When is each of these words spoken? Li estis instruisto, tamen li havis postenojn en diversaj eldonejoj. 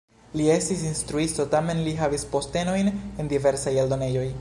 Li 0.39 0.45
estis 0.53 0.81
instruisto, 0.91 1.45
tamen 1.53 1.83
li 1.89 1.95
havis 2.01 2.27
postenojn 2.35 2.93
en 3.01 3.33
diversaj 3.37 3.79
eldonejoj. 3.85 4.31